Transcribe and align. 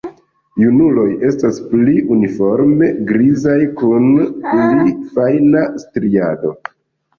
Junuloj 0.61 1.03
estas 1.31 1.59
pli 1.73 1.93
uniforme 2.15 2.89
grizaj 3.13 3.59
kun 3.83 4.09
pli 4.49 4.97
fajna 5.13 5.65
striado. 5.87 6.57